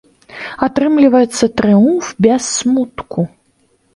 Атрымліваецца 0.67 1.49
трыумф 1.61 2.05
без 2.27 2.41
смутку. 2.57 3.27